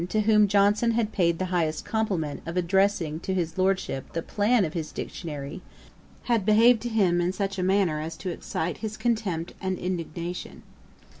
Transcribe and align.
]Lord 0.01 0.09
Chesterfield, 0.09 0.25
to 0.25 0.31
whom 0.33 0.47
Johnson 0.47 0.91
had 0.93 1.11
paid 1.11 1.37
the 1.37 1.45
high 1.45 1.71
compliment 1.83 2.41
of 2.47 2.57
addressing 2.57 3.19
to 3.19 3.35
his 3.35 3.59
Lordship 3.59 4.13
the 4.13 4.23
Plan 4.23 4.65
of 4.65 4.73
his 4.73 4.91
Dictionary, 4.91 5.61
had 6.23 6.43
behaved 6.43 6.81
to 6.81 6.89
him 6.89 7.21
in 7.21 7.31
such 7.31 7.59
a 7.59 7.61
manner 7.61 8.01
as 8.01 8.17
to 8.17 8.31
excite 8.31 8.77
his 8.79 8.97
contempt 8.97 9.53
and 9.61 9.77
indignation. 9.77 10.63